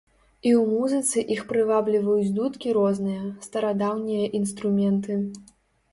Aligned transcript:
І 0.47 0.51
ў 0.59 0.63
музыцы 0.69 1.19
іх 1.35 1.43
прывабліваюць 1.51 2.33
дудкі 2.39 2.73
розныя, 2.79 3.29
старадаўнія 3.47 4.25
інструменты. 4.41 5.13